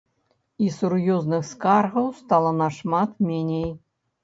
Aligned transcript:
І 0.67 0.71
сур'ёзных 0.77 1.45
скаргаў 1.51 2.09
стала 2.23 2.51
нашмат 2.65 3.09
меней. 3.29 3.71